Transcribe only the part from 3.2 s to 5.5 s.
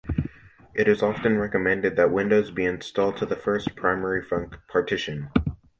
the first primary partition.